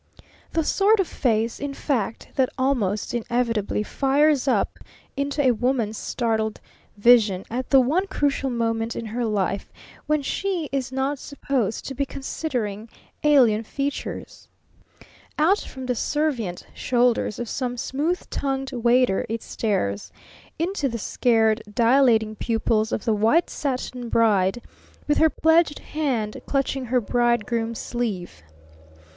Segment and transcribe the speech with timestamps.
[0.53, 4.79] The sort of face, in fact, that almost inevitably flares up
[5.15, 6.59] into a woman's startled
[6.97, 9.71] vision at the one crucial moment in her life
[10.07, 12.89] when she is not supposed to be considering
[13.23, 14.49] alien features.
[15.37, 20.11] Out from the servient shoulders of some smooth tongued Waiter it stares,
[20.57, 24.63] into the scared dilating pupils of the White Satin Bride
[25.07, 28.41] with her pledged hand clutching her Bridegroom's sleeve.